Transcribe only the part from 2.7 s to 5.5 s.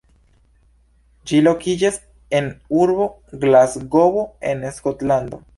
urbo Glasgovo en Skotlando.